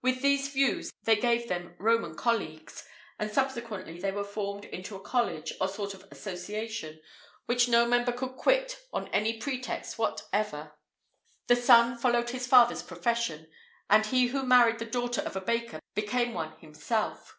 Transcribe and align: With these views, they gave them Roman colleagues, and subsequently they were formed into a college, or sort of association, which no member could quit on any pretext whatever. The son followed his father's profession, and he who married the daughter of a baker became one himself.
With 0.00 0.22
these 0.22 0.48
views, 0.48 0.90
they 1.02 1.16
gave 1.16 1.48
them 1.50 1.74
Roman 1.78 2.14
colleagues, 2.16 2.82
and 3.18 3.30
subsequently 3.30 4.00
they 4.00 4.10
were 4.10 4.24
formed 4.24 4.64
into 4.64 4.96
a 4.96 5.02
college, 5.02 5.52
or 5.60 5.68
sort 5.68 5.92
of 5.92 6.04
association, 6.10 6.98
which 7.44 7.68
no 7.68 7.84
member 7.84 8.10
could 8.10 8.36
quit 8.36 8.78
on 8.90 9.08
any 9.08 9.36
pretext 9.38 9.98
whatever. 9.98 10.78
The 11.46 11.56
son 11.56 11.98
followed 11.98 12.30
his 12.30 12.46
father's 12.46 12.82
profession, 12.82 13.50
and 13.90 14.06
he 14.06 14.28
who 14.28 14.44
married 14.44 14.78
the 14.78 14.86
daughter 14.86 15.20
of 15.20 15.36
a 15.36 15.42
baker 15.42 15.80
became 15.94 16.32
one 16.32 16.58
himself. 16.60 17.38